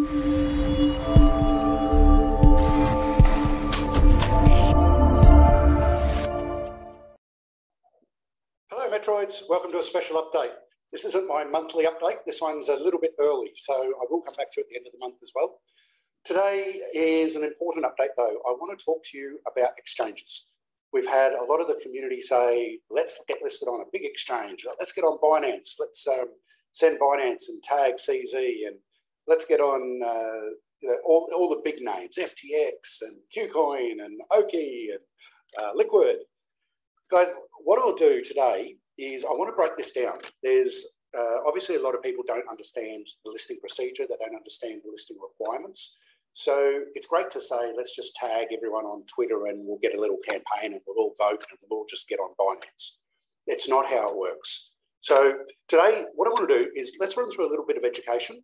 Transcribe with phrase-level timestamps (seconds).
[0.00, 0.06] Hello
[8.88, 10.52] Metroids, welcome to a special update.
[10.90, 14.34] This isn't my monthly update, this one's a little bit early, so I will come
[14.38, 15.60] back to it at the end of the month as well.
[16.24, 18.40] Today is an important update though.
[18.48, 20.48] I want to talk to you about exchanges.
[20.94, 24.66] We've had a lot of the community say, let's get listed on a big exchange.
[24.78, 25.74] Let's get on Binance.
[25.78, 26.28] Let's um,
[26.72, 28.78] send Binance and tag CZ and
[29.30, 34.20] let's get on uh, you know, all, all the big names, FTX and KuCoin and
[34.32, 36.16] Oki and uh, Liquid.
[37.10, 37.32] Guys,
[37.64, 40.18] what I'll do today is I want to break this down.
[40.42, 44.04] There's uh, obviously a lot of people don't understand the listing procedure.
[44.08, 46.00] They don't understand the listing requirements.
[46.32, 50.00] So it's great to say, let's just tag everyone on Twitter and we'll get a
[50.00, 52.98] little campaign and we'll all vote and we'll all just get on Binance.
[53.46, 54.74] It's not how it works.
[55.00, 55.34] So
[55.66, 58.36] today, what I want to do is let's run through a little bit of education.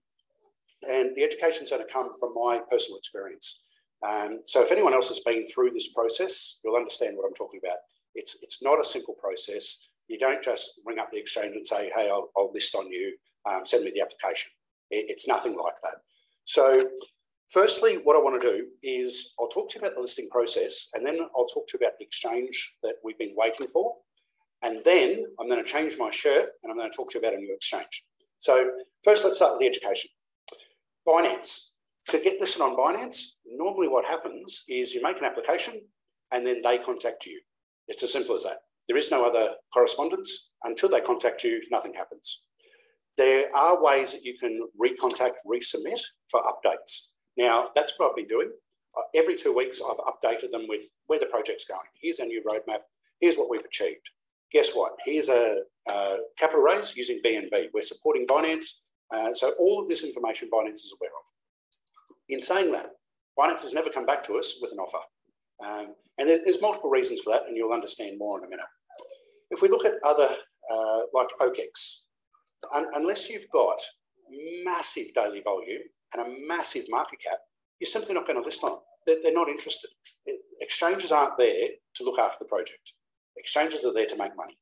[0.89, 3.65] And the education is going to come from my personal experience.
[4.07, 7.61] Um, so if anyone else has been through this process, you'll understand what I'm talking
[7.65, 7.79] about.
[8.15, 9.89] It's, it's not a simple process.
[10.09, 13.17] You don't just ring up the exchange and say, hey, I'll, I'll list on you,
[13.49, 14.53] um, send me the application.
[14.91, 15.97] It, it's nothing like that.
[16.45, 16.89] So
[17.49, 20.91] Firstly, what I want to do is I'll talk to you about the listing process
[20.95, 23.95] and then I'll talk to you about the exchange that we've been waiting for.
[24.63, 27.25] And then I'm going to change my shirt and I'm going to talk to you
[27.25, 28.05] about a new exchange.
[28.39, 28.71] So
[29.05, 30.11] first, let's start with the education.
[31.07, 31.73] Binance.
[32.09, 35.81] To get listed on Binance, normally what happens is you make an application
[36.33, 37.41] and then they contact you.
[37.89, 38.59] It's as simple as that.
[38.89, 40.53] There is no other correspondence.
[40.65, 42.47] Until they contact you, nothing happens.
[43.17, 47.13] There are ways that you can recontact, resubmit for updates.
[47.37, 48.51] Now, that's what I've been doing.
[48.97, 51.81] Uh, every two weeks, I've updated them with where the project's going.
[52.01, 52.81] Here's our new roadmap.
[53.21, 54.11] Here's what we've achieved.
[54.53, 54.93] Guess what?
[55.05, 57.69] Here's a, a capital raise using BNB.
[57.73, 58.83] We're supporting Binance.
[59.15, 61.25] Uh, so all of this information Binance is aware of.
[62.29, 62.91] In saying that,
[63.39, 64.99] Binance has never come back to us with an offer.
[65.65, 68.67] Um, and there's multiple reasons for that, and you'll understand more in a minute.
[69.51, 70.29] If we look at other,
[70.71, 72.05] uh, like OKEX,
[72.75, 73.79] un- unless you've got
[74.65, 75.83] massive daily volume
[76.15, 77.39] and a massive market cap,
[77.79, 78.81] you're simply not going to list on them.
[79.07, 79.91] They're, they're not interested.
[80.61, 82.95] Exchanges aren't there to look after the project.
[83.37, 84.57] Exchanges are there to make money.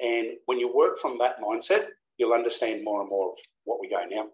[0.00, 1.86] And when you work from that mindset,
[2.20, 4.04] you'll understand more and more of what we go.
[4.08, 4.28] Now,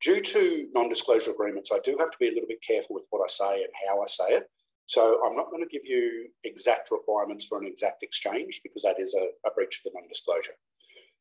[0.00, 3.06] due to non disclosure agreements, I do have to be a little bit careful with
[3.10, 4.48] what I say and how I say it.
[4.86, 8.96] So I'm not going to give you exact requirements for an exact exchange because that
[8.98, 10.54] is a, a breach of the non disclosure.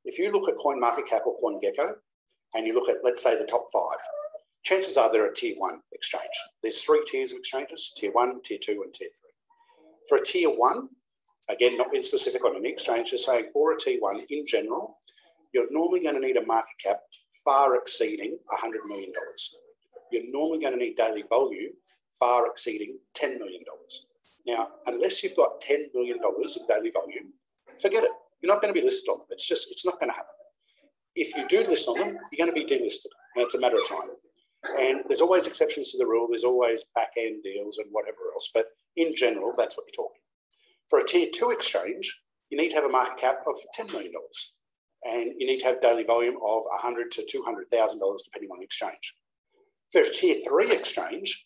[0.05, 1.93] If you look at CoinMarketCap or CoinGecko
[2.55, 3.99] and you look at, let's say, the top five,
[4.63, 6.23] chances are they're a tier one exchange.
[6.61, 9.31] There's three tiers of exchanges tier one, tier two, and tier three.
[10.09, 10.89] For a tier one,
[11.49, 14.99] again, not being specific on any exchange, just saying for a tier one in general,
[15.53, 16.99] you're normally going to need a market cap
[17.43, 19.11] far exceeding $100 million.
[20.11, 21.71] You're normally going to need daily volume
[22.19, 23.61] far exceeding $10 million.
[24.45, 27.33] Now, unless you've got $10 million of daily volume,
[27.79, 28.11] forget it.
[28.41, 29.27] You're not going to be listed on them.
[29.29, 30.33] It's just, it's not going to happen.
[31.15, 33.11] If you do list on them, you're going to be delisted.
[33.35, 34.09] And it's a matter of time.
[34.79, 36.27] And there's always exceptions to the rule.
[36.29, 38.49] There's always back end deals and whatever else.
[38.53, 40.21] But in general, that's what you're talking.
[40.89, 44.11] For a tier two exchange, you need to have a market cap of $10 million.
[45.05, 49.15] And you need to have daily volume of 100 to $200,000 depending on the exchange.
[49.91, 51.45] For a tier three exchange,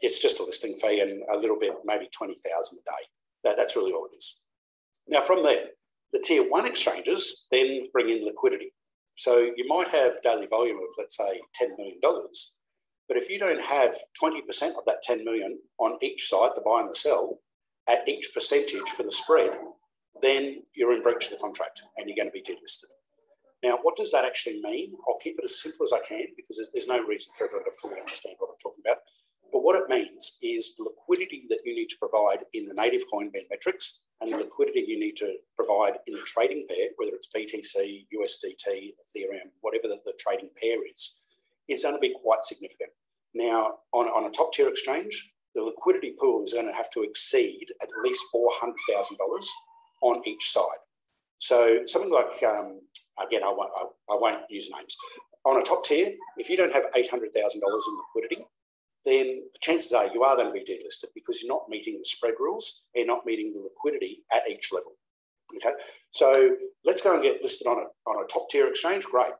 [0.00, 3.04] it's just a listing fee and a little bit, maybe 20,000 a day.
[3.44, 4.42] That, that's really all it is.
[5.06, 5.66] Now, from there,
[6.12, 8.72] the tier one exchanges then bring in liquidity.
[9.16, 11.98] So you might have daily volume of, let's say, $10 million.
[13.08, 14.38] But if you don't have 20%
[14.78, 17.38] of that 10 million on each side, the buy and the sell,
[17.88, 19.50] at each percentage for the spread,
[20.22, 22.93] then you're in breach of the contract and you're going to be delisted.
[23.64, 24.92] Now, what does that actually mean?
[25.08, 27.64] I'll keep it as simple as I can because there's, there's no reason for everyone
[27.64, 28.98] to fully understand what I'm talking about.
[29.50, 33.04] But what it means is the liquidity that you need to provide in the native
[33.10, 37.30] coin Metrix and the liquidity you need to provide in the trading pair, whether it's
[37.34, 41.22] BTC, USDT, Ethereum, whatever the, the trading pair is,
[41.66, 42.90] is going to be quite significant.
[43.32, 47.02] Now, on, on a top tier exchange, the liquidity pool is going to have to
[47.02, 49.14] exceed at least $400,000
[50.02, 50.82] on each side.
[51.38, 52.80] So something like, um,
[53.24, 54.96] again, I won't, I, I won't use names.
[55.44, 58.44] On a top tier, if you don't have $800,000 in liquidity,
[59.04, 62.34] then chances are you are going to be delisted because you're not meeting the spread
[62.40, 64.92] rules and not meeting the liquidity at each level.
[65.54, 65.72] Okay,
[66.10, 69.04] so let's go and get listed on a, on a top tier exchange.
[69.04, 69.32] Great.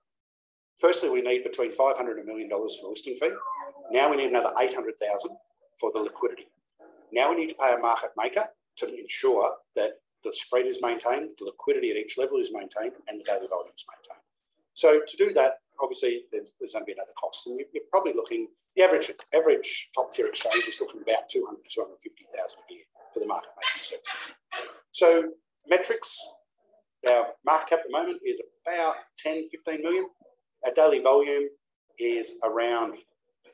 [0.78, 3.30] Firstly, we need between 500 and million dollars for listing fee.
[3.90, 5.30] Now we need another 800,000
[5.80, 6.46] for the liquidity.
[7.12, 8.44] Now we need to pay a market maker
[8.78, 9.92] to ensure that
[10.24, 13.72] the spread is maintained, the liquidity at each level is maintained, and the daily volume
[13.74, 14.24] is maintained.
[14.74, 17.46] So to do that, obviously there's, there's going to be another cost.
[17.46, 21.70] And you're probably looking, the average average top tier exchange is looking about 200 to
[21.70, 22.82] 250,000 a year
[23.12, 24.34] for the market making services.
[24.90, 25.30] So
[25.70, 26.18] Metrix,
[27.08, 30.08] our market cap at the moment is about 10, 15 million.
[30.64, 31.48] Our daily volume
[31.98, 32.94] is around,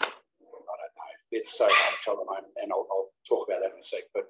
[0.00, 3.48] I don't know, it's so hard to tell at the moment, and I'll, I'll talk
[3.48, 4.28] about that in a sec, but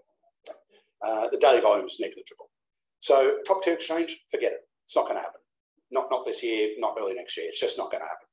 [1.02, 2.50] uh, the daily volume is negligible.
[2.98, 4.60] So top tier exchange, forget it.
[4.84, 5.40] It's not going to happen.
[5.90, 7.46] Not, not this year, not early next year.
[7.48, 8.26] It's just not going to happen.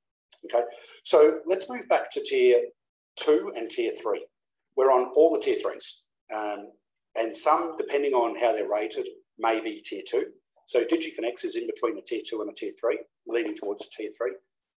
[0.46, 0.64] Okay,
[1.04, 2.62] so let's move back to tier
[3.16, 4.26] two and tier three.
[4.76, 6.70] We're on all the tier threes, um,
[7.16, 9.08] and some, depending on how they're rated,
[9.40, 10.28] may be tier two.
[10.66, 14.12] So DigiFinex is in between a tier two and a tier three, leaning towards tier
[14.16, 14.34] three.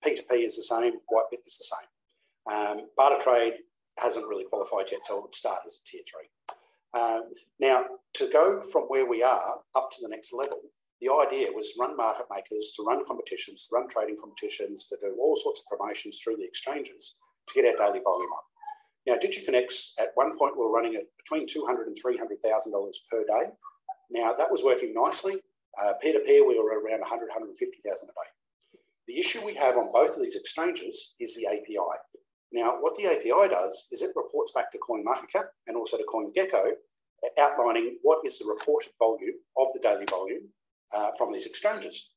[0.06, 2.58] P2P is the same, Whitebit is the same.
[2.58, 3.56] Um, barter trade
[3.98, 6.30] hasn't really qualified yet, so it would start as a tier three.
[6.94, 10.60] Um, now, to go from where we are up to the next level,
[11.02, 15.16] the idea was run market makers, to run competitions, to run trading competitions, to do
[15.20, 18.44] all sorts of promotions through the exchanges to get our daily volume up.
[19.08, 23.50] Now, DigiFinex at one point we were running at between $200 and $300,000 per day.
[24.12, 25.36] Now, that was working nicely.
[25.82, 28.80] Uh, peer-to-peer, we were around 100, 150,000 a day.
[29.08, 31.98] The issue we have on both of these exchanges is the API.
[32.52, 36.72] Now, what the API does is it reports back to CoinMarketCap and also to CoinGecko,
[37.40, 40.50] outlining what is the reported volume of the daily volume
[40.94, 42.14] uh, from these exchanges.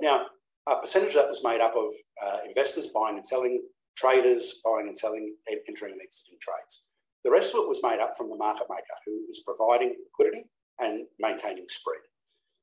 [0.00, 0.26] Now,
[0.66, 1.92] a percentage of that was made up of
[2.22, 3.62] uh, investors buying and selling,
[3.96, 6.88] traders buying and selling, entering and exiting trades.
[7.24, 10.46] The rest of it was made up from the market maker who is providing liquidity
[10.80, 12.00] and maintaining spread.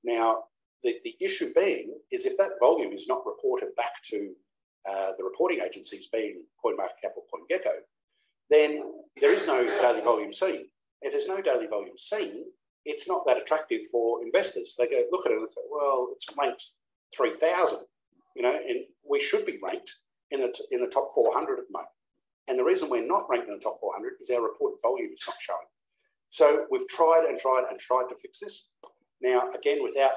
[0.04, 0.46] Now,
[0.84, 4.34] the, the issue being is if that volume is not reported back to
[4.90, 7.74] uh, the reporting agencies being CoinMarketCap or CoinGecko,
[8.50, 8.84] then
[9.20, 10.66] there is no daily volume seen.
[11.02, 12.46] If there's no daily volume seen,
[12.86, 14.76] it's not that attractive for investors.
[14.78, 16.64] They go look at it and say, well, it's ranked
[17.16, 17.80] 3,000,
[18.36, 19.92] you know, and we should be ranked
[20.32, 21.90] in the, in the top 400 at the moment.
[22.48, 25.24] And the reason we're not ranked in the top 400 is our reported volume is
[25.28, 25.68] not showing.
[26.30, 28.74] So we've tried and tried and tried to fix this.
[29.22, 30.12] Now, again, without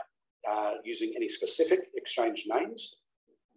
[0.49, 3.03] uh, using any specific exchange names,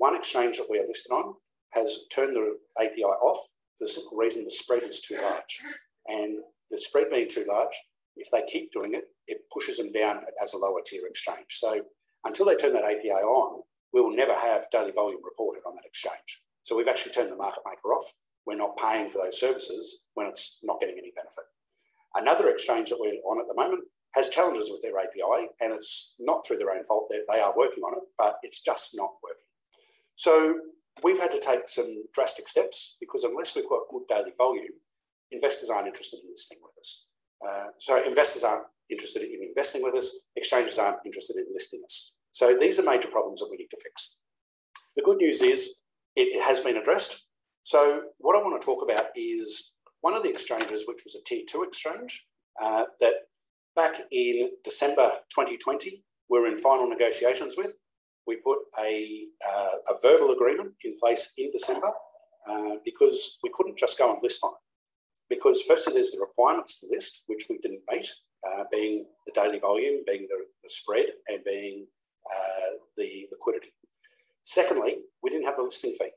[0.01, 1.35] one exchange that we are listed on
[1.73, 3.37] has turned the API off
[3.77, 5.59] for the simple reason the spread is too large.
[6.07, 6.39] And
[6.71, 7.75] the spread being too large,
[8.15, 11.45] if they keep doing it, it pushes them down as a lower tier exchange.
[11.49, 11.83] So
[12.25, 13.61] until they turn that API on,
[13.93, 16.41] we will never have daily volume reported on that exchange.
[16.63, 18.11] So we've actually turned the market maker off.
[18.47, 21.45] We're not paying for those services when it's not getting any benefit.
[22.15, 23.83] Another exchange that we're on at the moment
[24.15, 27.05] has challenges with their API, and it's not through their own fault.
[27.11, 29.45] They're, they are working on it, but it's just not working.
[30.21, 30.53] So
[31.01, 34.75] we've had to take some drastic steps because unless we've got good daily volume,
[35.31, 37.09] investors aren't interested in listing with us.
[37.43, 42.17] Uh, so investors aren't interested in investing with us, exchanges aren't interested in listing us.
[42.33, 44.19] So these are major problems that we need to fix.
[44.95, 45.81] The good news is
[46.15, 47.27] it, it has been addressed.
[47.63, 51.23] So what I want to talk about is one of the exchanges, which was a
[51.25, 52.27] tier two exchange,
[52.61, 53.15] uh, that
[53.75, 57.75] back in December 2020, we were in final negotiations with.
[58.31, 61.91] We put a, uh, a verbal agreement in place in December
[62.47, 65.35] uh, because we couldn't just go and list on it.
[65.35, 68.09] Because firstly, there's the requirements to list, which we didn't meet,
[68.47, 71.85] uh, being the daily volume, being the, the spread, and being
[72.33, 73.73] uh, the liquidity.
[74.43, 76.11] Secondly, we didn't have the listing fee.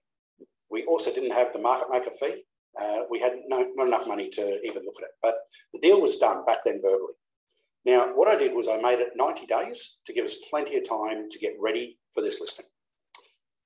[0.70, 2.44] We also didn't have the market maker fee.
[2.80, 5.14] Uh, we had no, not enough money to even look at it.
[5.20, 5.34] But
[5.72, 7.14] the deal was done back then verbally.
[7.84, 10.88] Now, what I did was I made it 90 days to give us plenty of
[10.88, 12.66] time to get ready for this listing.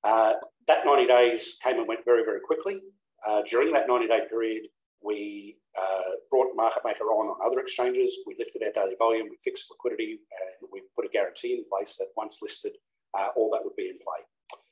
[0.03, 0.33] Uh,
[0.67, 2.81] that 90 days came and went very, very quickly.
[3.27, 4.63] Uh, during that 90 day period,
[5.01, 8.19] we uh, brought Market Maker on on other exchanges.
[8.27, 11.97] We lifted our daily volume, we fixed liquidity, and we put a guarantee in place
[11.97, 12.73] that once listed,
[13.17, 14.25] uh, all that would be in play.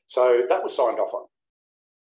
[0.08, 1.26] So that was signed off on.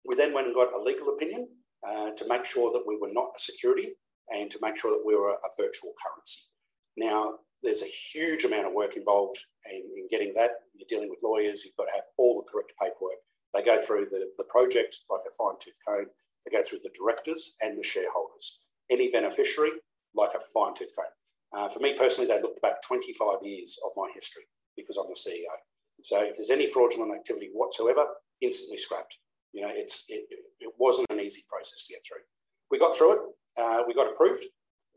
[0.06, 1.48] We then went and got a legal opinion
[1.86, 3.92] uh, to make sure that we were not a security
[4.34, 6.50] and to make sure that we were a virtual currency.
[6.96, 9.38] Now, there's a huge amount of work involved
[9.70, 10.50] in, in, getting that.
[10.74, 13.18] You're dealing with lawyers, you've got to have all the correct paperwork.
[13.54, 16.06] They go through the, the project like a fine tooth comb,
[16.44, 18.64] they go through the directors and the shareholders.
[18.90, 19.72] Any beneficiary,
[20.14, 21.06] like a fine tooth comb.
[21.52, 24.44] Uh, for me personally, they looked back 25 years of my history
[24.76, 25.56] because I'm the CEO.
[26.02, 28.06] So if there's any fraudulent activity whatsoever,
[28.40, 29.18] instantly scrapped.
[29.52, 30.26] You know, it's it,
[30.60, 32.22] it wasn't an easy process to get through.
[32.70, 33.20] We got through it.
[33.56, 34.44] Uh, we got approved.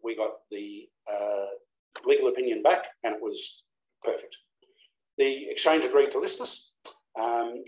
[0.04, 1.48] We got the uh,
[2.06, 3.64] legal opinion back, and it was
[4.04, 4.38] perfect.
[5.18, 6.76] The exchange agreed to list us.
[7.20, 7.64] Um,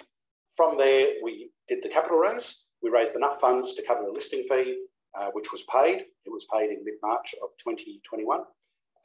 [0.55, 2.67] from there, we did the capital raise.
[2.81, 4.83] We raised enough funds to cover the listing fee,
[5.17, 6.01] uh, which was paid.
[6.01, 8.41] It was paid in mid March of 2021.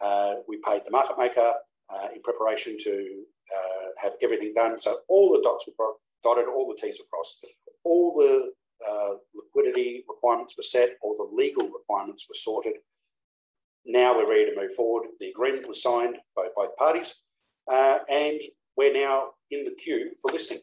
[0.01, 1.53] Uh, we paid the market maker
[1.91, 3.25] uh, in preparation to
[3.57, 4.79] uh, have everything done.
[4.79, 5.93] So all the dots were
[6.23, 7.47] dotted, all the T's were crossed.
[7.85, 8.51] All the
[8.89, 12.75] uh, liquidity requirements were set, all the legal requirements were sorted.
[13.87, 15.07] Now we're ready to move forward.
[15.21, 17.25] The agreement was signed by both parties,
[17.71, 18.41] uh, and
[18.77, 20.59] we're now in the queue for listing.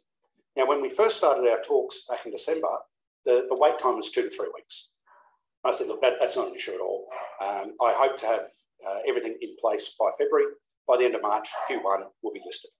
[0.55, 2.67] Now, when we first started our talks back in December,
[3.25, 4.91] the, the wait time was two to three weeks.
[5.63, 7.07] I said, look, that, that's not an issue at all.
[7.41, 8.45] Um, I hope to have
[8.87, 10.47] uh, everything in place by February.
[10.87, 12.71] By the end of March, Q1 will be listed.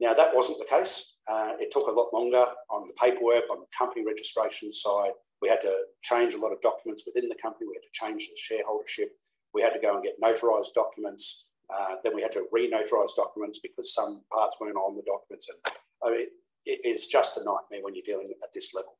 [0.00, 1.20] Now, that wasn't the case.
[1.28, 5.12] Uh, it took a lot longer on the paperwork, on the company registration side.
[5.42, 7.66] We had to change a lot of documents within the company.
[7.68, 9.08] We had to change the shareholdership.
[9.54, 11.48] We had to go and get notarized documents.
[11.72, 15.48] Uh, then we had to re-notarize documents because some parts weren't on the documents.
[15.50, 15.74] And
[16.04, 16.26] I mean,
[16.66, 18.98] it is just a nightmare when you're dealing at this level.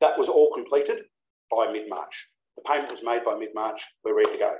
[0.00, 1.02] That was all completed
[1.50, 2.30] by mid-March.
[2.56, 3.82] The payment was made by mid-March.
[4.04, 4.54] We're ready to go.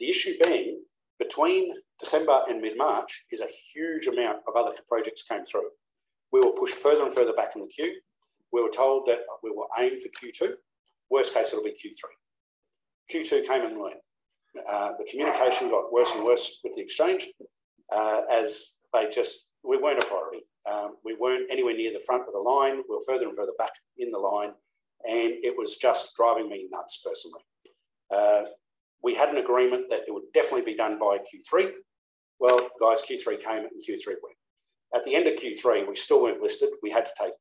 [0.00, 0.82] The issue being
[1.18, 5.68] between December and mid-March is a huge amount of other projects came through.
[6.32, 7.94] We were pushed further and further back in the queue.
[8.52, 10.52] We were told that we will aim for Q2.
[11.10, 12.02] Worst case, it'll be Q3.
[13.12, 13.96] Q2 came and went.
[14.68, 17.28] Uh, the communication got worse and worse with the exchange
[17.92, 20.44] uh, as they just, we weren't a priority.
[20.70, 22.76] Um, we weren't anywhere near the front of the line.
[22.76, 24.52] We were further and further back in the line,
[25.06, 27.42] and it was just driving me nuts personally.
[28.10, 28.44] Uh,
[29.02, 31.72] we had an agreement that it would definitely be done by Q3.
[32.40, 34.36] Well, guys, Q3 came and Q3 went.
[34.94, 36.70] At the end of Q3, we still weren't listed.
[36.82, 37.32] We had to take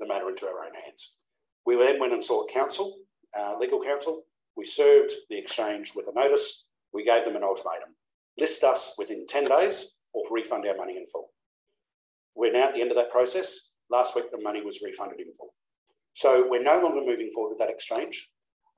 [0.00, 1.20] the matter into our own hands.
[1.64, 2.98] We then went and sought counsel,
[3.38, 4.24] uh, legal counsel.
[4.56, 6.68] We served the exchange with a notice.
[6.92, 7.94] We gave them an ultimatum
[8.38, 11.30] list us within 10 days or refund our money in full.
[12.34, 13.72] We're now at the end of that process.
[13.90, 15.54] Last week, the money was refunded in full.
[16.12, 18.30] So we're no longer moving forward with that exchange.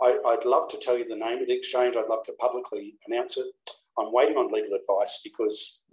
[0.03, 1.97] I, would love to tell you the name of the exchange.
[1.97, 3.47] I'd love to publicly announce it.
[3.99, 5.85] I'm waiting on legal advice because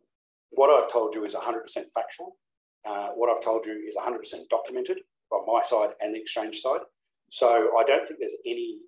[0.52, 1.62] what I've told you is 100%
[1.94, 2.38] factual.
[2.84, 6.82] Uh, what I've told you is 100% documented on my side and the exchange side.
[7.30, 8.80] So I don't think there's any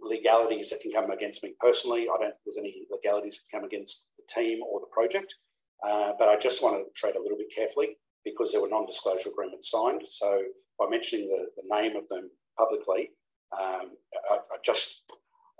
[0.00, 2.02] legalities that can come against me personally.
[2.02, 5.34] I don't think there's any legalities that come against the team or the project.
[5.82, 9.30] Uh, but I just want to tread a little bit carefully because there were non-disclosure
[9.30, 10.02] agreements signed.
[10.04, 10.42] So
[10.78, 13.10] by mentioning the, the name of them publicly,
[13.58, 13.92] um,
[14.30, 15.04] I, I, just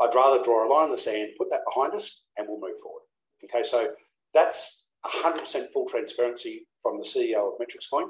[0.00, 2.78] I'd rather draw a line in the sand, put that behind us, and we'll move
[2.83, 3.02] forward.
[3.45, 3.92] Okay, so
[4.35, 8.09] that's 100% full transparency from the CEO of Metrix Coin.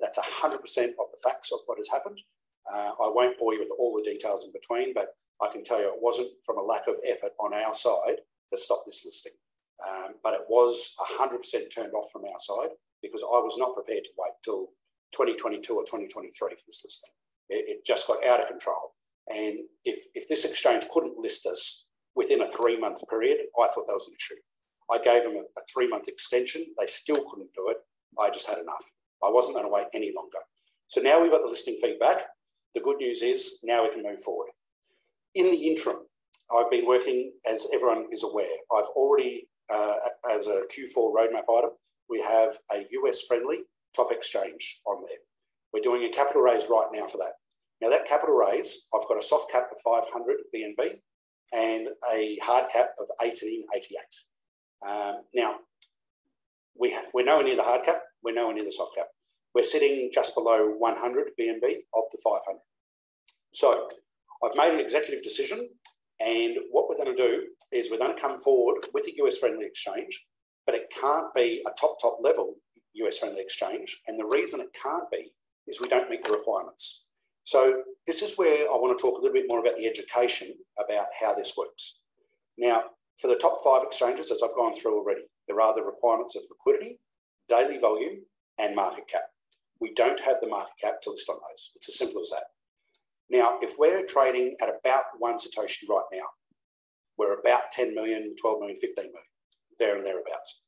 [0.00, 2.20] That's 100% of the facts of what has happened.
[2.72, 5.08] Uh, I won't bore you with all the details in between, but
[5.42, 8.16] I can tell you it wasn't from a lack of effort on our side
[8.50, 9.32] that stopped this listing.
[9.88, 11.40] Um, but it was 100%
[11.74, 12.70] turned off from our side
[13.02, 14.66] because I was not prepared to wait till
[15.12, 17.10] 2022 or 2023 for this listing.
[17.48, 18.94] It, it just got out of control.
[19.28, 23.86] And if, if this exchange couldn't list us within a three month period, I thought
[23.86, 24.40] that was an issue.
[24.92, 26.66] I gave them a, a three month extension.
[26.78, 27.78] They still couldn't do it.
[28.18, 28.84] I just had enough.
[29.24, 30.38] I wasn't going to wait any longer.
[30.88, 32.22] So now we've got the listing feedback.
[32.74, 34.48] The good news is now we can move forward.
[35.34, 35.98] In the interim,
[36.52, 39.96] I've been working, as everyone is aware, I've already, uh,
[40.30, 41.70] as a Q4 roadmap item,
[42.08, 43.60] we have a US friendly
[43.94, 45.18] top exchange on there.
[45.72, 47.34] We're doing a capital raise right now for that.
[47.80, 51.00] Now that capital raise, I've got a soft cap of 500 BNB
[51.52, 53.98] and a hard cap of 1888.
[54.86, 55.56] Um, now,
[56.78, 59.06] we we're nowhere near the hard cap, we're nowhere near the soft cap.
[59.54, 62.58] We're sitting just below 100 BNB of the 500.
[63.52, 63.88] So
[64.44, 65.68] I've made an executive decision
[66.20, 69.38] and what we're going to do is we're going to come forward with a US
[69.38, 70.24] friendly exchange
[70.66, 72.54] but it can't be a top, top level
[72.94, 74.00] US friendly exchange.
[74.06, 75.32] And the reason it can't be
[75.66, 77.06] is we don't meet the requirements.
[77.44, 80.54] So this is where I want to talk a little bit more about the education
[80.78, 82.00] about how this works.
[82.58, 82.84] Now,
[83.18, 86.42] for the top five exchanges, as I've gone through already, there are the requirements of
[86.50, 86.98] liquidity,
[87.48, 88.20] daily volume,
[88.58, 89.24] and market cap.
[89.80, 91.72] We don't have the market cap to list on those.
[91.76, 92.44] It's as simple as that.
[93.30, 96.26] Now, if we're trading at about one Satoshi right now,
[97.16, 99.22] we're about 10 million, 12 million, 15 million
[99.78, 100.62] there and thereabouts.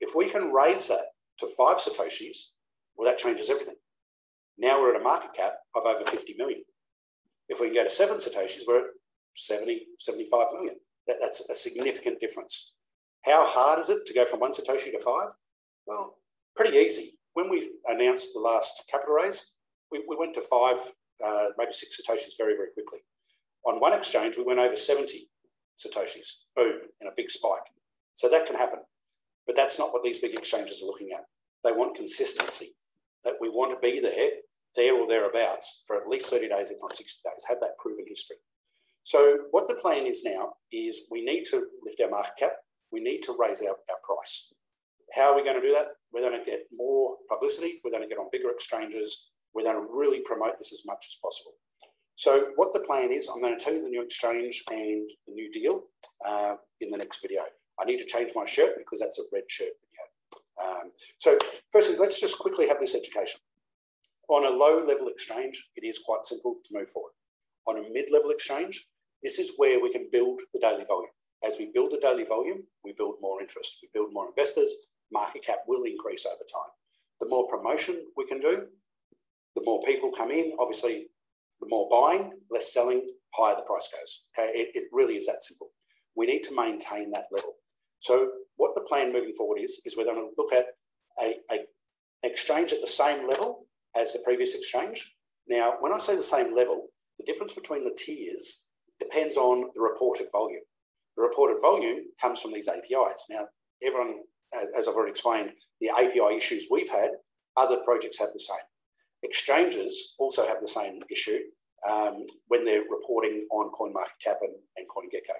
[0.00, 1.06] If we can raise that
[1.38, 2.52] to five Satoshis,
[2.96, 3.76] well, that changes everything.
[4.58, 6.62] Now we're at a market cap of over 50 million.
[7.48, 8.90] If we can go to seven Satoshis, we're at
[9.36, 10.76] 70, 75 million.
[11.06, 12.76] That, that's a significant difference.
[13.24, 15.30] How hard is it to go from one Satoshi to five?
[15.86, 16.16] Well,
[16.56, 17.18] pretty easy.
[17.34, 19.54] When we announced the last capital raise,
[19.90, 20.80] we went to five,
[21.24, 23.00] uh, maybe six Satoshis very, very quickly.
[23.66, 25.28] On one exchange, we went over 70
[25.78, 27.66] Satoshis, boom, in a big spike.
[28.14, 28.80] So that can happen.
[29.46, 31.24] But that's not what these big exchanges are looking at.
[31.64, 32.68] They want consistency,
[33.24, 34.30] that we want to be there,
[34.76, 38.04] there or thereabouts for at least 30 days, if not 60 days, have that proven
[38.08, 38.36] history.
[39.02, 42.52] So what the plan is now is we need to lift our market cap.
[42.92, 44.52] We need to raise our, our price.
[45.14, 45.88] How are we going to do that?
[46.12, 47.80] We're going to get more publicity.
[47.84, 49.29] We're going to get on bigger exchanges.
[49.54, 51.54] We're going to really promote this as much as possible.
[52.16, 55.32] So what the plan is, I'm going to tell you the new exchange and the
[55.32, 55.84] new deal
[56.26, 57.42] uh, in the next video.
[57.80, 60.70] I need to change my shirt because that's a red shirt video.
[60.70, 61.38] Um, so
[61.72, 63.40] firstly, let's just quickly have this education.
[64.28, 67.12] On a low level exchange, it is quite simple to move forward.
[67.66, 68.86] On a mid-level exchange,
[69.22, 71.10] this is where we can build the daily volume.
[71.42, 74.74] As we build the daily volume, we build more interest, we build more investors,
[75.10, 76.70] market cap will increase over time.
[77.20, 78.66] The more promotion we can do,
[79.54, 80.52] the more people come in.
[80.58, 81.06] Obviously,
[81.60, 83.02] the more buying, less selling,
[83.34, 84.28] higher the price goes.
[84.38, 85.70] Okay, it, it really is that simple.
[86.16, 87.54] We need to maintain that level.
[87.98, 90.66] So what the plan moving forward is, is we're going to look at
[91.22, 91.60] a, a
[92.22, 93.66] exchange at the same level
[93.96, 95.14] as the previous exchange.
[95.48, 96.88] Now, when I say the same level,
[97.18, 100.62] the difference between the tiers depends on the reported volume.
[101.16, 103.26] The reported volume comes from these APIs.
[103.30, 103.46] Now,
[103.82, 104.20] everyone,
[104.76, 107.10] as I've already explained, the API issues we've had,
[107.56, 108.56] other projects have the same.
[109.22, 111.40] Exchanges also have the same issue
[111.88, 115.34] um, when they're reporting on CoinMarketCap and, and CoinGecko.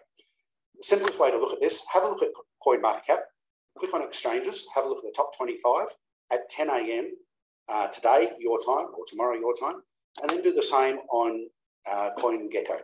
[0.77, 2.31] The simplest way to look at this, have a look at
[2.67, 3.21] CoinMarketCap,
[3.79, 5.89] click on exchanges, have a look at the top 25
[6.33, 7.11] at 10 a.m.
[7.69, 9.83] Uh, today, your time, or tomorrow, your time,
[10.23, 11.47] and then do the same on
[11.91, 12.81] uh, CoinGecko.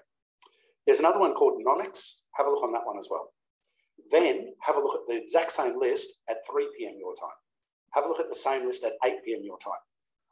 [0.86, 2.22] There's another one called Nomics.
[2.36, 3.32] Have a look on that one as well.
[4.10, 6.94] Then have a look at the exact same list at 3 p.m.
[6.98, 7.36] your time.
[7.94, 9.42] Have a look at the same list at 8 p.m.
[9.42, 9.72] your time.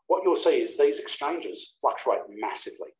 [0.07, 2.91] What you'll see is these exchanges fluctuate massively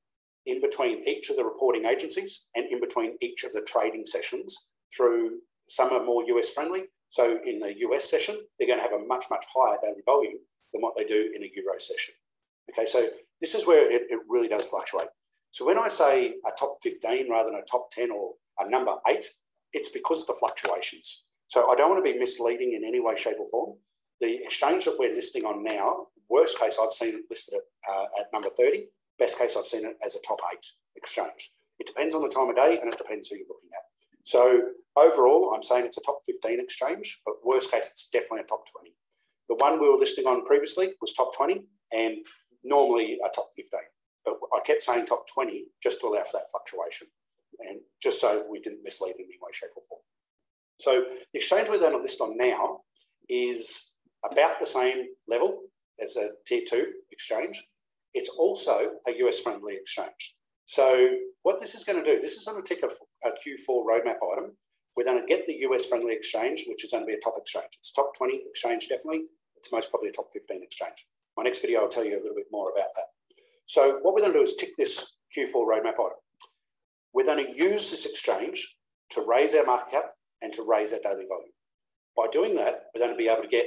[0.47, 4.71] in between each of the reporting agencies and in between each of the trading sessions
[4.95, 6.85] through some are more US friendly.
[7.09, 10.39] So in the US session, they're going to have a much, much higher daily volume
[10.73, 12.15] than what they do in a Euro session.
[12.71, 13.07] Okay, so
[13.41, 15.09] this is where it, it really does fluctuate.
[15.51, 18.97] So when I say a top 15 rather than a top 10 or a number
[19.09, 19.27] eight,
[19.73, 21.27] it's because of the fluctuations.
[21.47, 23.77] So I don't want to be misleading in any way, shape, or form.
[24.21, 28.07] The exchange that we're listing on now, worst case, I've seen it listed at, uh,
[28.21, 28.87] at number 30.
[29.19, 30.65] Best case, I've seen it as a top eight
[30.97, 31.51] exchange.
[31.79, 33.83] It depends on the time of day and it depends who you're looking at.
[34.25, 34.63] So
[34.97, 38.65] overall, I'm saying it's a top 15 exchange, but worst case, it's definitely a top
[38.71, 38.93] 20.
[39.49, 42.17] The one we were listing on previously was top 20 and
[42.63, 43.81] normally a top 15.
[44.25, 47.09] But I kept saying top 20 just to allow for that fluctuation
[47.61, 50.01] and just so we didn't mislead in any way, shape, or form.
[50.79, 52.81] So the exchange we're going to list on now
[53.29, 53.94] is
[54.31, 55.63] about the same level
[56.01, 57.63] as a tier two exchange.
[58.15, 60.35] It's also a US friendly exchange.
[60.67, 61.11] So
[61.43, 64.17] what this is going to do, this is going to tick a, a Q4 roadmap
[64.33, 64.57] item.
[64.97, 67.35] We're going to get the US friendly exchange, which is going to be a top
[67.37, 67.69] exchange.
[67.79, 69.25] It's top 20 exchange, definitely.
[69.57, 71.05] It's most probably a top 15 exchange.
[71.37, 73.37] My next video, I'll tell you a little bit more about that.
[73.67, 76.19] So what we're going to do is tick this Q4 roadmap item.
[77.13, 78.77] We're going to use this exchange
[79.11, 80.11] to raise our market cap
[80.43, 81.51] and to raise our daily volume.
[82.17, 83.67] By doing that, we're going to be able to get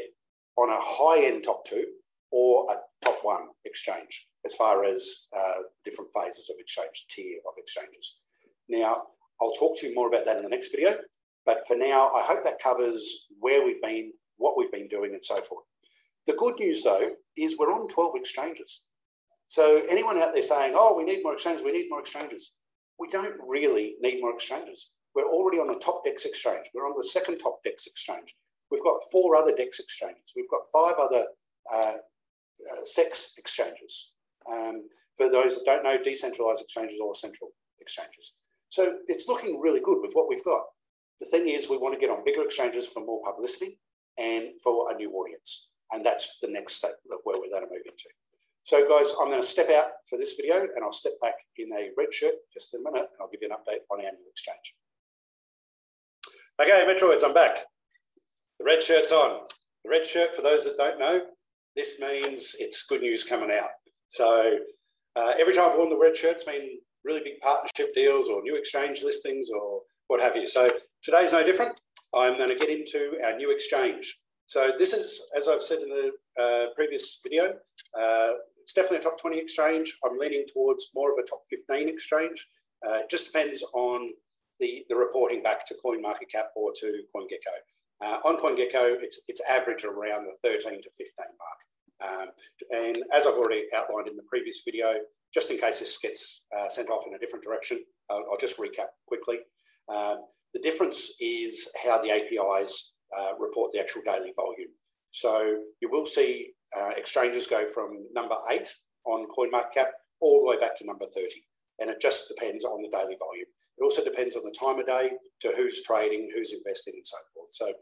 [0.58, 1.86] on a high end top two
[2.32, 7.54] or a top one exchange as far as uh, different phases of exchange, tier of
[7.58, 8.22] exchanges.
[8.70, 9.04] Now,
[9.41, 10.96] I'll talk to you more about that in the next video,
[11.46, 15.24] but for now, I hope that covers where we've been, what we've been doing, and
[15.24, 15.65] so forth.
[16.26, 18.86] The good news, though, is we're on 12 exchanges.
[19.48, 22.56] So anyone out there saying, oh, we need more exchanges, we need more exchanges,
[23.00, 24.91] we don't really need more exchanges.
[25.15, 26.67] We're already on the top DEX exchange.
[26.74, 28.36] We're on the second top DEX exchange.
[28.71, 30.34] We've got four other DEX exchanges.
[30.36, 31.25] We've got five other
[31.73, 34.13] uh, uh, CEX exchanges.
[34.51, 34.84] Um,
[35.15, 38.38] for those that don't know, decentralized exchanges or central exchanges.
[38.69, 40.63] So it's looking really good with what we've got.
[41.19, 43.80] The thing is, we want to get on bigger exchanges for more publicity
[44.17, 45.73] and for a new audience.
[45.91, 46.91] And that's the next step
[47.23, 48.10] where we're going to move into.
[48.63, 51.71] So guys, I'm going to step out for this video and I'll step back in
[51.71, 54.12] a red shirt just in a minute and I'll give you an update on our
[54.12, 54.75] new exchange.
[56.62, 57.60] Okay, Metroids, I'm back.
[58.60, 59.41] The red shirt's on.
[59.84, 61.22] The red shirt, for those that don't know,
[61.76, 63.70] this means it's good news coming out.
[64.10, 64.58] So
[65.15, 68.41] uh, every time I've worn the red shirt, it's been really big partnership deals or
[68.41, 70.48] new exchange listings or what have you.
[70.48, 70.72] So
[71.04, 71.80] today's no different.
[72.15, 74.17] I'm going to get into our new exchange.
[74.46, 77.54] So this is, as I've said in the uh, previous video,
[78.00, 78.30] uh,
[78.62, 79.98] it's definitely a top 20 exchange.
[80.04, 82.48] I'm leaning towards more of a top 15 exchange.
[82.88, 84.10] Uh, it just depends on
[84.60, 87.56] the, the reporting back to CoinMarketCap or to CoinGecko.
[88.01, 91.60] Uh, on CoinGecko, it's, it's average around the 13 to 15 mark.
[91.99, 92.27] Um,
[92.71, 94.95] and as I've already outlined in the previous video,
[95.33, 97.79] just in case this gets uh, sent off in a different direction,
[98.10, 99.39] I'll, I'll just recap quickly.
[99.89, 100.17] Um,
[100.53, 104.69] the difference is how the APIs uh, report the actual daily volume.
[105.12, 108.73] So you will see uh, exchanges go from number eight
[109.05, 109.88] on CoinMarketCap
[110.19, 111.27] all the way back to number 30.
[111.79, 113.45] And it just depends on the daily volume.
[113.77, 115.11] It also depends on the time of day,
[115.41, 117.49] to who's trading, who's investing, and so forth.
[117.51, 117.73] So,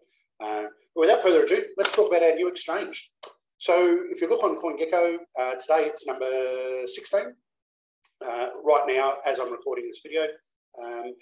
[0.42, 3.12] uh, without further ado, let's talk about our new exchange.
[3.58, 7.34] So if you look on CoinGecko, uh, today it's number 16.
[8.26, 10.24] Uh, right now, as I'm recording this video,
[10.82, 11.14] um,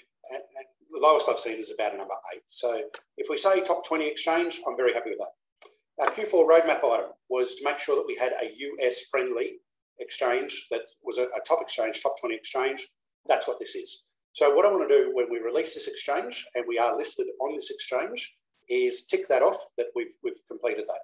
[0.91, 2.41] the lowest I've seen is about a number eight.
[2.47, 2.81] So
[3.17, 6.03] if we say top 20 exchange, I'm very happy with that.
[6.03, 9.59] Our Q4 roadmap item was to make sure that we had a US friendly
[9.99, 12.87] exchange that was a, a top exchange, top 20 exchange.
[13.27, 14.05] That's what this is.
[14.33, 17.27] So what I want to do when we release this exchange and we are listed
[17.39, 18.35] on this exchange
[18.67, 21.01] is tick that off that we've, we've completed that.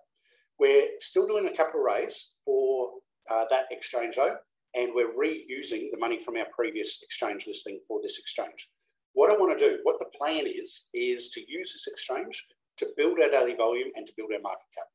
[0.57, 2.89] We're still doing a capital raise for
[3.29, 4.35] uh, that exchange though,
[4.75, 8.67] and we're reusing the money from our previous exchange listing for this exchange.
[9.13, 12.43] What I want to do, what the plan is, is to use this exchange
[12.77, 14.87] to build our daily volume and to build our market cap.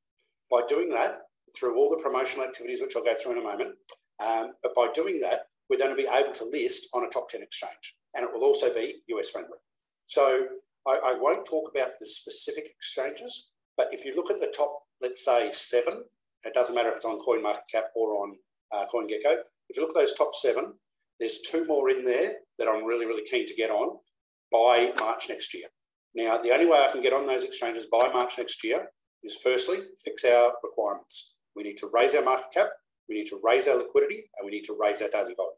[0.51, 1.21] By doing that,
[1.57, 3.77] through all the promotional activities, which I'll go through in a moment,
[4.19, 7.29] um, but by doing that, we're going to be able to list on a top
[7.29, 9.59] 10 exchange and it will also be US friendly.
[10.07, 10.47] So
[10.87, 14.83] I, I won't talk about the specific exchanges, but if you look at the top,
[15.01, 16.05] let's say seven,
[16.45, 18.37] it doesn't matter if it's on CoinMarketCap or on
[18.73, 19.37] uh, CoinGecko.
[19.69, 20.75] If you look at those top seven,
[21.19, 23.99] there's two more in there that I'm really, really keen to get on
[24.53, 25.67] by March next year.
[26.15, 28.89] Now, the only way I can get on those exchanges by March next year
[29.23, 31.37] is firstly, fix our requirements.
[31.57, 32.69] We need to raise our market cap,
[33.09, 35.55] we need to raise our liquidity, and we need to raise our daily volume.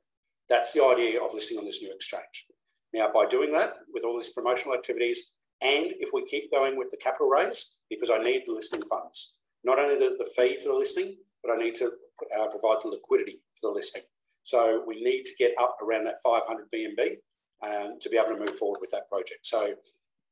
[0.49, 2.47] That's the idea of listing on this new exchange.
[2.95, 6.91] Now, by doing that, with all these promotional activities, and if we keep going with
[6.91, 10.69] the capital raise, because I need the listing funds, not only the, the fee for
[10.69, 11.91] the listing, but I need to
[12.39, 14.03] uh, provide the liquidity for the listing.
[14.43, 17.17] So we need to get up around that 500 BNB
[17.63, 19.45] um, to be able to move forward with that project.
[19.45, 19.75] So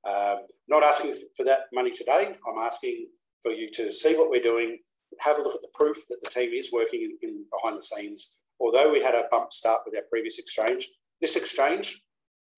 [0.05, 2.37] um, not asking for that money today.
[2.49, 3.09] I'm asking
[3.43, 4.79] for you to see what we're doing,
[5.21, 7.83] have a look at the proof that the team is working in, in behind the
[7.83, 8.41] scenes.
[8.65, 10.89] Although we had a bump start with our previous exchange,
[11.21, 12.01] this exchange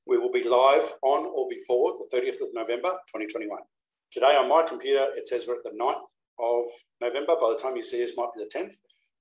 [0.06, 3.58] we will be live on or before the 30th of November 2021.
[4.12, 6.06] Today on my computer, it says we're at the 9th
[6.38, 6.64] of
[7.00, 7.34] November.
[7.40, 8.76] By the time you see this, might be the 10th.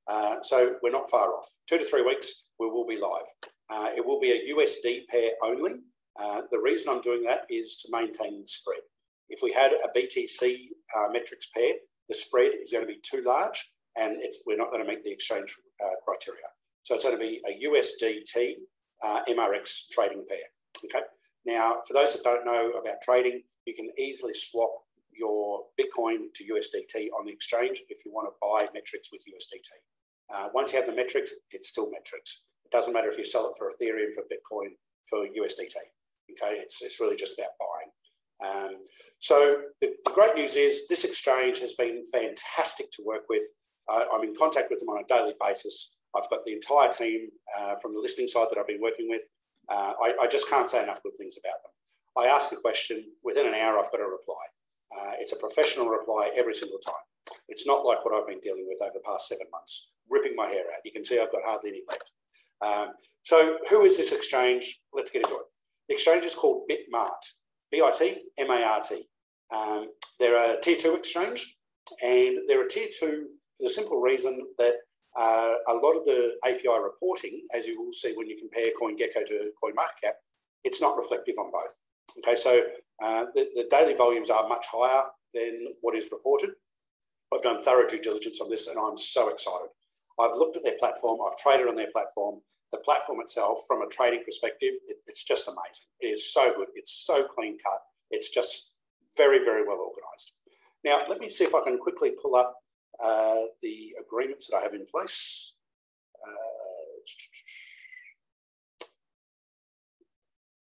[0.07, 1.47] Uh, so we're not far off.
[1.67, 3.25] Two to three weeks, we will be live.
[3.67, 5.79] Uh, it will be a USD pair only.
[6.19, 8.81] Uh, the reason I'm doing that is to maintain the spread.
[9.29, 11.73] If we had a BTC uh, Metrix pair,
[12.09, 15.11] the spread is going to be too large and we're not going to meet the
[15.11, 16.45] exchange uh, criteria.
[16.85, 18.53] So it's going to be a USDT
[19.03, 20.37] uh, MRX trading pair.
[20.85, 21.03] Okay.
[21.43, 24.69] Now, for those that don't know about trading, you can easily swap
[25.11, 29.69] your Bitcoin to USDT on the exchange if you want to buy Metrix with USDT.
[30.31, 32.45] Uh, once you have the Metrix, it's still Metrix.
[32.65, 34.69] It doesn't matter if you sell it for Ethereum, for Bitcoin,
[35.09, 35.73] for USDT.
[36.31, 38.67] Okay, it's, it's really just about buying.
[38.67, 38.75] Um,
[39.19, 43.41] so the, the, great news is this exchange has been fantastic to work with.
[43.91, 45.95] Uh, I'm in contact with them on a daily basis.
[46.15, 49.27] I've got the entire team uh, from the listing side that I've been working with.
[49.69, 51.71] Uh, I, I, just can't say enough good things about them.
[52.17, 54.43] I ask a question, within an hour, I've got a reply.
[54.95, 56.93] Uh, it's a professional reply every single time.
[57.49, 60.47] It's not like what I've been dealing with over the past seven months, ripping my
[60.47, 60.85] hair out.
[60.85, 62.11] You can see I've got hardly any left.
[62.61, 64.81] Um, so, who is this exchange?
[64.93, 65.45] Let's get into it.
[65.89, 67.09] The exchange is called Bitmart,
[67.71, 69.03] B I T M A R T.
[69.51, 71.57] Um, they're a tier two exchange,
[72.01, 74.75] and they're a tier two for the simple reason that
[75.15, 79.25] uh, a lot of the API reporting, as you will see when you compare CoinGecko
[79.27, 80.13] to CoinMarketCap,
[80.63, 81.79] it's not reflective on both.
[82.19, 82.63] Okay, so
[83.01, 86.51] uh, the, the, daily volumes are much higher than what is reported.
[87.33, 89.69] I've done thorough due diligence on this and I'm so excited.
[90.19, 92.41] I've looked at their platform, I've traded on their platform.
[92.71, 95.87] The platform itself, from a trading perspective, it, it's just amazing.
[96.01, 98.77] It is so good, it's so clean cut, it's just
[99.17, 100.33] very, very well organized.
[100.83, 102.55] Now, let me see if I can quickly pull up
[103.03, 105.55] uh, the agreements that I have in place.
[106.25, 107.01] Uh,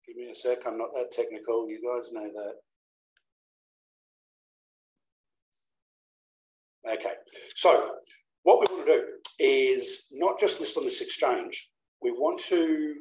[0.06, 2.56] give me a sec, I'm not that technical, you guys know that.
[6.94, 7.13] Okay,
[7.56, 7.96] so
[8.44, 9.06] what we want to do
[9.39, 11.70] is not just list on this exchange,
[12.02, 12.96] we want to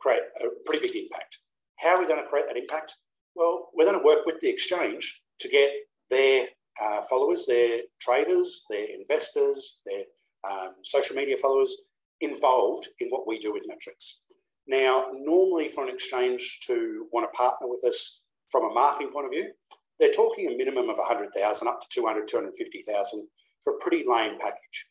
[0.00, 1.38] create a pretty big impact.
[1.78, 2.94] How are we going to create that impact?
[3.34, 5.70] Well, we're going to work with the exchange to get
[6.10, 6.46] their
[6.80, 10.04] uh, followers, their traders, their investors, their
[10.50, 11.82] um, social media followers
[12.20, 14.22] involved in what we do with Metrix.
[14.66, 19.26] Now, normally for an exchange to want to partner with us from a marketing point
[19.26, 19.50] of view,
[19.98, 23.28] they're talking a minimum of 100,000 up to 200, 250,000
[23.62, 24.88] for a pretty lame package.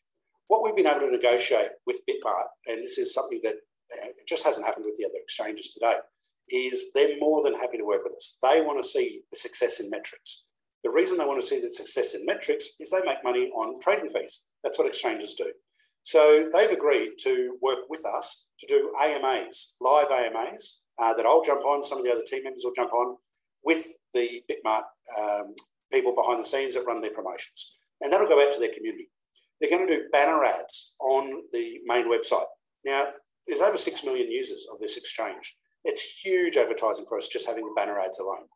[0.48, 3.56] What we've been able to negotiate with Bitmart, and this is something that
[3.92, 5.96] uh, just hasn't happened with the other exchanges today,
[6.48, 8.38] is they're more than happy to work with us.
[8.42, 10.44] They want to see the success in Metrix.
[10.84, 13.80] The reason they want to see the success in Metrix is they make money on
[13.80, 14.48] trading fees.
[14.64, 15.52] That's what exchanges do.
[16.02, 21.42] So they've agreed to work with us to do AMAs, live AMAs, uh, that I'll
[21.42, 23.16] jump on, some of the other team members will jump on
[23.64, 24.82] with the Bitmart
[25.18, 25.54] um,
[25.92, 27.78] people behind the scenes that run their promotions.
[28.00, 29.08] And that'll go out to their community.
[29.60, 32.46] they're going to do banner ads on the main website.
[32.84, 33.06] Now,
[33.46, 35.56] there's over 6 million users of this exchange.
[35.84, 38.46] It's huge advertising for us just having the banner ads alone.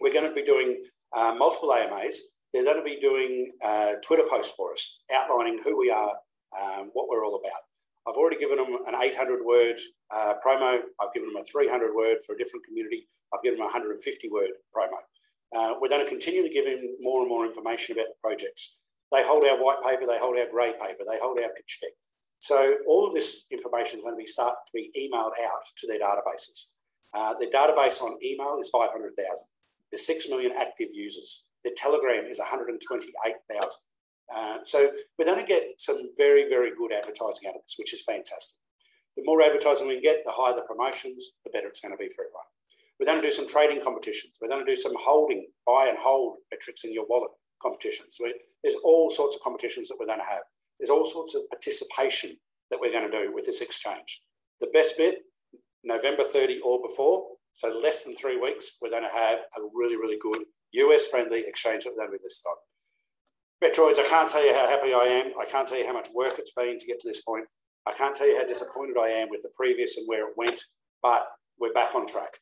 [0.00, 0.82] We're going to be doing
[1.14, 2.20] uh, multiple AMAs.
[2.52, 6.12] They're going to be doing uh, Twitter posts for us, outlining who we are,
[6.60, 7.60] um, what we're all about.
[8.06, 9.78] I've already given them an 800 word
[10.14, 10.80] uh, promo.
[11.00, 13.08] I've given them a 300 word for a different community.
[13.32, 14.98] I've given them a 150 word promo.
[15.54, 18.78] Uh, we're going to continue to give them more and more information about the projects.
[19.10, 21.92] They hold our white paper, they hold our grey paper, they hold our pitch deck.
[22.40, 25.86] So all of this information is going to be start to be emailed out to
[25.86, 26.74] their databases.
[27.14, 29.46] Uh, their database on email is 500,000.
[29.90, 31.46] There's 6 million active users.
[31.64, 33.68] The Telegram is 128,000.
[34.34, 37.92] Uh, so we're going to get some very, very good advertising out of this, which
[37.92, 38.62] is fantastic.
[39.16, 41.98] The more advertising we can get, the higher the promotions, the better it's going to
[41.98, 42.44] be for everyone.
[42.98, 44.38] We're going to do some trading competitions.
[44.40, 48.16] We're going to do some holding, buy and hold Metrix in your wallet competitions.
[48.20, 50.42] We're, there's all sorts of competitions that we're going to have.
[50.78, 52.36] There's all sorts of participation
[52.70, 54.22] that we're going to do with this exchange.
[54.60, 55.18] The best bit,
[55.82, 59.96] November 30 or before, so less than three weeks, we're going to have a really,
[59.96, 62.56] really good US friendly exchange that we're going to be listed on.
[63.62, 65.32] Metroids, I can't tell you how happy I am.
[65.40, 67.44] I can't tell you how much work it's been to get to this point.
[67.86, 70.60] I can't tell you how disappointed I am with the previous and where it went,
[71.00, 71.28] but
[71.60, 72.36] we're back on track.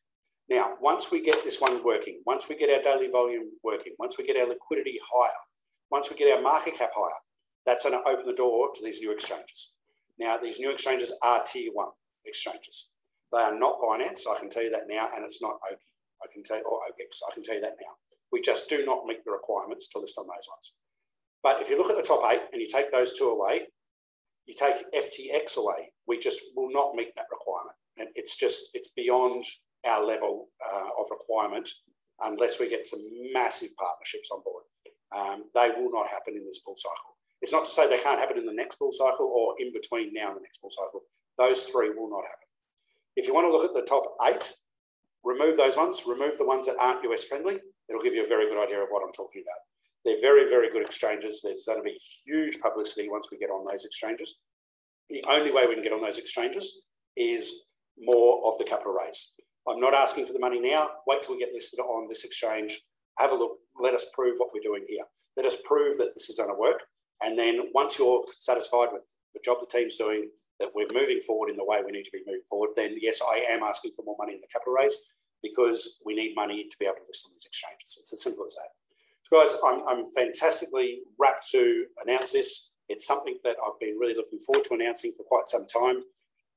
[0.49, 4.17] Now, once we get this one working, once we get our daily volume working, once
[4.19, 5.31] we get our liquidity higher,
[5.91, 7.21] once we get our market cap higher,
[7.67, 9.77] that's going to open the door to these new exchanges.
[10.19, 11.91] Now, these new exchanges are tier one
[12.25, 12.92] exchanges.
[13.33, 15.79] They are not Binance, I can tell you that now, and it's not OKI,
[16.23, 17.95] I can tell you, or OKEX, I can tell you that now.
[18.31, 20.75] We just do not meet the requirements to list on those ones.
[21.43, 23.67] But if you look at the top eight and you take those two away,
[24.47, 27.77] you take FTX away, we just will not meet that requirement.
[27.99, 29.45] And it's just, it's beyond
[29.87, 31.69] our level uh, of requirement
[32.21, 33.01] unless we get some
[33.33, 34.65] massive partnerships on board.
[35.15, 37.17] Um, they will not happen in this bull cycle.
[37.43, 40.13] It's not to say they can't happen in the next bull cycle or in between
[40.15, 41.03] now and the next bull cycle.
[41.37, 42.42] Those three will not happen.
[43.17, 44.53] If you want to look at the top eight,
[45.25, 47.59] remove those ones, remove the ones that aren't US friendly.
[47.89, 49.59] It'll give you a very good idea of what I'm talking about.
[50.05, 51.43] They're very, very good exchanges.
[51.43, 54.37] There's going to be huge publicity once we get on those exchanges.
[55.11, 56.85] The only way we can get on those exchanges
[57.17, 57.67] is
[57.99, 59.35] more of the capital raise.
[59.69, 60.89] I'm not asking for the money now.
[61.07, 62.81] Wait till we get listed on this exchange.
[63.19, 63.59] Have a look.
[63.79, 65.05] Let us prove what we're doing here.
[65.37, 66.81] Let us prove that this is going to work.
[67.23, 69.03] And then once you're satisfied with
[69.35, 70.29] the job the team's doing,
[70.63, 73.21] that we're moving forward in the way we need to be moving forward, then yes,
[73.21, 74.97] I am asking for more money in the capital raise
[75.43, 77.99] because we need money to be able to list on these exchanges.
[77.99, 78.71] It's as simple as that.
[79.25, 82.73] So guys, I'm, I'm fantastically wrapped to announce this.
[82.89, 86.03] It's something that I've been really looking forward to announcing for quite some time.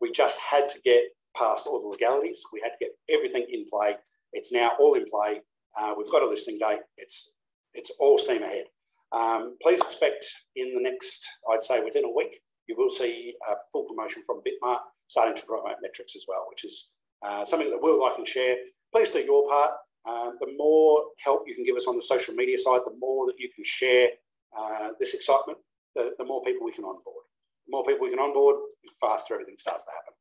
[0.02, 1.04] We just had to get
[1.36, 2.44] past all the legalities.
[2.54, 3.96] We had to get everything in play.
[4.34, 5.42] It's now all in play.
[5.78, 6.80] Uh, we've got a listing date.
[6.98, 7.38] It's
[7.74, 8.66] it's all steam ahead.
[9.12, 13.56] Um, please expect in the next, I'd say within a week, you will see a
[13.72, 17.82] full promotion from Bitmart starting to promote Metrix as well, which is uh, something that
[17.82, 18.56] we'll like and share.
[18.94, 19.72] Please do your part.
[20.08, 23.26] Um, the more help you can give us on the social media side, the more
[23.26, 24.10] that you can share
[24.58, 25.58] uh, this excitement,
[25.96, 27.24] the, the more people we can onboard.
[27.68, 30.14] The more people we can onboard, the faster everything starts to happen.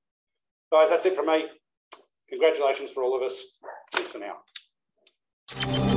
[0.73, 1.47] Guys, that's it from me.
[2.31, 3.59] Congratulations for all of us.
[3.95, 5.94] Cheers for now.